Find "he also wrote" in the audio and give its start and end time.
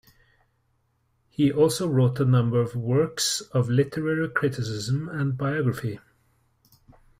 1.29-2.19